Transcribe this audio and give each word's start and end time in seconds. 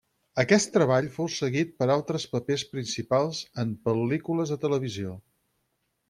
Aquest 0.43 0.69
treball 0.75 1.09
fou 1.17 1.27
seguit 1.33 1.75
per 1.83 1.87
altres 1.95 2.25
papers 2.31 2.63
principals 2.71 3.41
en 3.65 3.75
pel·lícules 3.89 4.55
de 4.55 4.59
televisió. 4.67 5.13